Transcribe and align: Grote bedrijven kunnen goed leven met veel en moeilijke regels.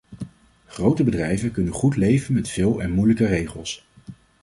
Grote 0.65 1.03
bedrijven 1.03 1.51
kunnen 1.51 1.73
goed 1.73 1.95
leven 1.95 2.33
met 2.33 2.49
veel 2.49 2.81
en 2.81 2.91
moeilijke 2.91 3.25
regels. 3.25 3.85